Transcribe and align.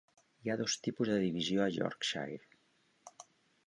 Hi 0.45 0.51
ha 0.51 0.55
dos 0.61 0.77
tipus 0.87 1.13
de 1.13 1.19
divisió 1.25 1.63
a 1.67 1.69
Yorkshire. 1.79 2.63